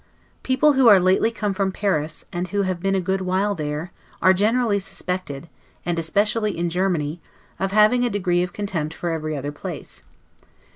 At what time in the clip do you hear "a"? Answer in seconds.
2.95-2.99, 8.03-8.09